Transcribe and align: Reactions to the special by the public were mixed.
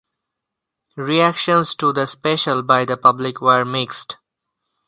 Reactions 0.95 1.75
to 1.75 1.93
the 1.93 2.07
special 2.07 2.63
by 2.63 2.85
the 2.85 2.97
public 2.97 3.39
were 3.39 3.63
mixed. 3.63 4.15